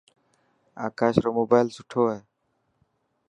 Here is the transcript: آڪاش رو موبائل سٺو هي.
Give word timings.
آڪاش 0.85 1.15
رو 1.23 1.29
موبائل 1.39 1.67
سٺو 1.77 2.03
هي. 2.11 2.19